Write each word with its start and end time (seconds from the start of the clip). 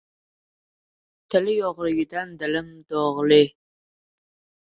Tili 1.33 1.53
yog‘lidan 1.57 2.31
dilim 2.43 2.71
dog‘li! 2.95 3.39